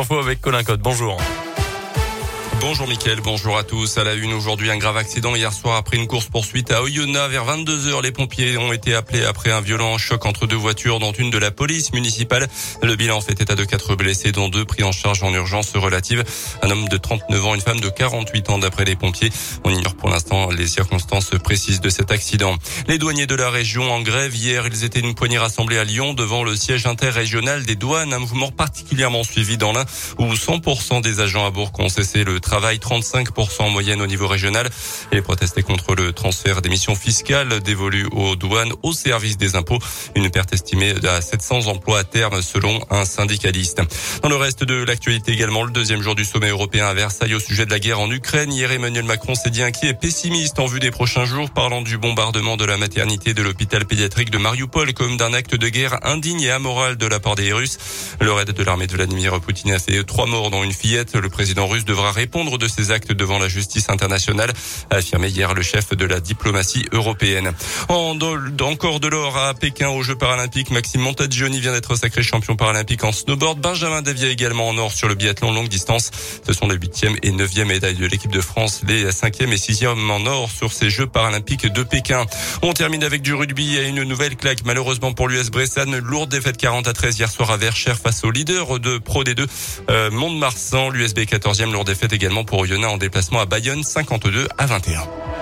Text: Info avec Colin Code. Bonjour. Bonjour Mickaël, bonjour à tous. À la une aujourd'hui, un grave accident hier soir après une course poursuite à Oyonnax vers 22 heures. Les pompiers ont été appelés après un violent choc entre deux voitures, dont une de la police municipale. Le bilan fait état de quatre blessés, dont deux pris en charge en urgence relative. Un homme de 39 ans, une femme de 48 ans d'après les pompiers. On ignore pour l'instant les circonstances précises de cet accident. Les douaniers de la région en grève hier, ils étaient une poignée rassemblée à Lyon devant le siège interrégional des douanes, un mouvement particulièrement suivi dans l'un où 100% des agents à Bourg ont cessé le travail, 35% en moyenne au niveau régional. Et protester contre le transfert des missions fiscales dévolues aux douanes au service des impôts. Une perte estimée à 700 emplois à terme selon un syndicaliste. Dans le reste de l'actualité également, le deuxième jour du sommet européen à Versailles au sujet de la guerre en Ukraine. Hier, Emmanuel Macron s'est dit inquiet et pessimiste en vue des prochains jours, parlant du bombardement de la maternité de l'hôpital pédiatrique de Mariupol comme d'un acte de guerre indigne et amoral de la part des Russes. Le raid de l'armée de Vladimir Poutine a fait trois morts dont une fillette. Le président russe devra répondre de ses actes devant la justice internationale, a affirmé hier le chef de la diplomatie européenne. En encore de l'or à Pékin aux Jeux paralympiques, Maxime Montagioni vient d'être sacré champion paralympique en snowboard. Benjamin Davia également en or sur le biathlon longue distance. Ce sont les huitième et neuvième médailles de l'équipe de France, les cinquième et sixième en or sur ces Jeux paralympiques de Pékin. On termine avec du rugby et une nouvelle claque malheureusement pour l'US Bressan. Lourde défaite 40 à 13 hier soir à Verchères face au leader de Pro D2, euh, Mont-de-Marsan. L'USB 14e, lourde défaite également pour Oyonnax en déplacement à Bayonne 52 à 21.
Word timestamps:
Info 0.00 0.16
avec 0.20 0.40
Colin 0.40 0.62
Code. 0.62 0.80
Bonjour. 0.80 1.20
Bonjour 2.60 2.88
Mickaël, 2.88 3.20
bonjour 3.20 3.56
à 3.56 3.62
tous. 3.62 3.98
À 3.98 4.04
la 4.04 4.14
une 4.14 4.32
aujourd'hui, 4.32 4.68
un 4.68 4.78
grave 4.78 4.96
accident 4.96 5.34
hier 5.36 5.52
soir 5.52 5.76
après 5.76 5.96
une 5.96 6.08
course 6.08 6.26
poursuite 6.26 6.72
à 6.72 6.82
Oyonnax 6.82 7.30
vers 7.30 7.44
22 7.44 7.86
heures. 7.86 8.02
Les 8.02 8.10
pompiers 8.10 8.58
ont 8.58 8.72
été 8.72 8.94
appelés 8.94 9.24
après 9.24 9.52
un 9.52 9.60
violent 9.60 9.96
choc 9.96 10.26
entre 10.26 10.48
deux 10.48 10.56
voitures, 10.56 10.98
dont 10.98 11.12
une 11.12 11.30
de 11.30 11.38
la 11.38 11.52
police 11.52 11.92
municipale. 11.92 12.48
Le 12.82 12.96
bilan 12.96 13.20
fait 13.20 13.40
état 13.40 13.54
de 13.54 13.64
quatre 13.64 13.94
blessés, 13.94 14.32
dont 14.32 14.48
deux 14.48 14.64
pris 14.64 14.82
en 14.82 14.90
charge 14.90 15.22
en 15.22 15.32
urgence 15.32 15.76
relative. 15.76 16.24
Un 16.62 16.70
homme 16.70 16.88
de 16.88 16.96
39 16.96 17.46
ans, 17.46 17.54
une 17.54 17.60
femme 17.60 17.78
de 17.78 17.88
48 17.88 18.50
ans 18.50 18.58
d'après 18.58 18.84
les 18.84 18.96
pompiers. 18.96 19.30
On 19.64 19.70
ignore 19.70 19.94
pour 19.94 20.10
l'instant 20.10 20.50
les 20.50 20.66
circonstances 20.66 21.30
précises 21.42 21.80
de 21.80 21.90
cet 21.90 22.10
accident. 22.10 22.56
Les 22.88 22.98
douaniers 22.98 23.26
de 23.26 23.36
la 23.36 23.50
région 23.50 23.90
en 23.92 24.00
grève 24.00 24.34
hier, 24.34 24.66
ils 24.66 24.82
étaient 24.82 24.98
une 24.98 25.14
poignée 25.14 25.38
rassemblée 25.38 25.78
à 25.78 25.84
Lyon 25.84 26.12
devant 26.12 26.42
le 26.42 26.56
siège 26.56 26.86
interrégional 26.86 27.64
des 27.64 27.76
douanes, 27.76 28.12
un 28.12 28.18
mouvement 28.18 28.50
particulièrement 28.50 29.22
suivi 29.22 29.58
dans 29.58 29.70
l'un 29.70 29.84
où 30.18 30.34
100% 30.34 31.02
des 31.02 31.20
agents 31.20 31.46
à 31.46 31.50
Bourg 31.50 31.70
ont 31.78 31.88
cessé 31.88 32.24
le 32.24 32.40
travail, 32.48 32.78
35% 32.78 33.60
en 33.60 33.70
moyenne 33.70 34.00
au 34.00 34.06
niveau 34.06 34.26
régional. 34.26 34.70
Et 35.12 35.20
protester 35.20 35.62
contre 35.62 35.94
le 35.94 36.12
transfert 36.14 36.62
des 36.62 36.70
missions 36.70 36.94
fiscales 36.94 37.60
dévolues 37.60 38.08
aux 38.12 38.36
douanes 38.36 38.72
au 38.82 38.94
service 38.94 39.36
des 39.36 39.54
impôts. 39.54 39.78
Une 40.14 40.30
perte 40.30 40.54
estimée 40.54 40.94
à 41.06 41.20
700 41.20 41.66
emplois 41.66 41.98
à 41.98 42.04
terme 42.04 42.40
selon 42.40 42.80
un 42.88 43.04
syndicaliste. 43.04 43.82
Dans 44.22 44.30
le 44.30 44.36
reste 44.36 44.64
de 44.64 44.82
l'actualité 44.82 45.32
également, 45.32 45.62
le 45.62 45.70
deuxième 45.70 46.00
jour 46.00 46.14
du 46.14 46.24
sommet 46.24 46.48
européen 46.48 46.86
à 46.86 46.94
Versailles 46.94 47.34
au 47.34 47.40
sujet 47.40 47.66
de 47.66 47.70
la 47.70 47.78
guerre 47.78 48.00
en 48.00 48.10
Ukraine. 48.10 48.50
Hier, 48.50 48.72
Emmanuel 48.72 49.04
Macron 49.04 49.34
s'est 49.34 49.50
dit 49.50 49.62
inquiet 49.62 49.90
et 49.90 49.94
pessimiste 49.94 50.58
en 50.58 50.66
vue 50.66 50.80
des 50.80 50.90
prochains 50.90 51.26
jours, 51.26 51.50
parlant 51.50 51.82
du 51.82 51.98
bombardement 51.98 52.56
de 52.56 52.64
la 52.64 52.78
maternité 52.78 53.34
de 53.34 53.42
l'hôpital 53.42 53.84
pédiatrique 53.84 54.30
de 54.30 54.38
Mariupol 54.38 54.94
comme 54.94 55.18
d'un 55.18 55.34
acte 55.34 55.54
de 55.54 55.68
guerre 55.68 55.98
indigne 56.02 56.40
et 56.40 56.50
amoral 56.50 56.96
de 56.96 57.06
la 57.06 57.20
part 57.20 57.34
des 57.34 57.52
Russes. 57.52 57.76
Le 58.22 58.32
raid 58.32 58.50
de 58.50 58.62
l'armée 58.62 58.86
de 58.86 58.92
Vladimir 58.94 59.38
Poutine 59.38 59.72
a 59.72 59.78
fait 59.78 60.02
trois 60.04 60.26
morts 60.26 60.50
dont 60.50 60.64
une 60.64 60.72
fillette. 60.72 61.14
Le 61.14 61.28
président 61.28 61.66
russe 61.66 61.84
devra 61.84 62.10
répondre 62.10 62.37
de 62.38 62.68
ses 62.68 62.92
actes 62.92 63.12
devant 63.12 63.38
la 63.38 63.48
justice 63.48 63.90
internationale, 63.90 64.52
a 64.90 64.96
affirmé 64.96 65.28
hier 65.28 65.54
le 65.54 65.62
chef 65.62 65.90
de 65.96 66.04
la 66.04 66.20
diplomatie 66.20 66.86
européenne. 66.92 67.52
En 67.88 68.16
encore 68.62 69.00
de 69.00 69.08
l'or 69.08 69.36
à 69.36 69.54
Pékin 69.54 69.88
aux 69.88 70.02
Jeux 70.02 70.14
paralympiques, 70.14 70.70
Maxime 70.70 71.00
Montagioni 71.00 71.58
vient 71.60 71.72
d'être 71.72 71.96
sacré 71.96 72.22
champion 72.22 72.54
paralympique 72.54 73.02
en 73.02 73.10
snowboard. 73.10 73.60
Benjamin 73.60 74.02
Davia 74.02 74.28
également 74.28 74.68
en 74.68 74.78
or 74.78 74.92
sur 74.92 75.08
le 75.08 75.16
biathlon 75.16 75.52
longue 75.52 75.68
distance. 75.68 76.10
Ce 76.46 76.52
sont 76.52 76.68
les 76.68 76.76
huitième 76.76 77.16
et 77.22 77.32
neuvième 77.32 77.68
médailles 77.68 77.96
de 77.96 78.06
l'équipe 78.06 78.30
de 78.30 78.40
France, 78.40 78.82
les 78.86 79.10
cinquième 79.10 79.52
et 79.52 79.58
sixième 79.58 80.10
en 80.10 80.24
or 80.26 80.48
sur 80.50 80.72
ces 80.72 80.90
Jeux 80.90 81.06
paralympiques 81.06 81.66
de 81.66 81.82
Pékin. 81.82 82.24
On 82.62 82.72
termine 82.72 83.02
avec 83.02 83.22
du 83.22 83.34
rugby 83.34 83.76
et 83.76 83.88
une 83.88 84.04
nouvelle 84.04 84.36
claque 84.36 84.64
malheureusement 84.64 85.12
pour 85.12 85.26
l'US 85.28 85.50
Bressan. 85.50 85.96
Lourde 85.98 86.30
défaite 86.30 86.56
40 86.56 86.86
à 86.86 86.92
13 86.92 87.18
hier 87.18 87.30
soir 87.30 87.50
à 87.50 87.56
Verchères 87.56 87.98
face 87.98 88.22
au 88.22 88.30
leader 88.30 88.78
de 88.78 88.98
Pro 88.98 89.24
D2, 89.24 89.46
euh, 89.90 90.10
Mont-de-Marsan. 90.10 90.90
L'USB 90.90 91.20
14e, 91.20 91.72
lourde 91.72 91.88
défaite 91.88 92.12
également 92.12 92.27
pour 92.44 92.60
Oyonnax 92.60 92.92
en 92.92 92.96
déplacement 92.98 93.40
à 93.40 93.46
Bayonne 93.46 93.82
52 93.82 94.48
à 94.58 94.66
21. 94.66 95.37